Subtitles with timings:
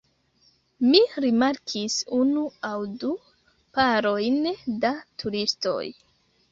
[0.85, 3.13] Mi rimarkis unu aŭ du
[3.79, 4.43] parojn
[4.87, 5.81] da turistoj.